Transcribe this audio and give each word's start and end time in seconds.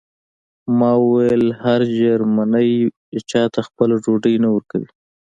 ما 0.77 0.91
وویل 1.05 1.45
هر 1.61 1.81
جرمنی 1.97 2.71
چاته 3.31 3.59
خپله 3.67 3.95
ډوډۍ 4.03 4.35
نه 4.43 4.49
ورکوي 4.55 4.89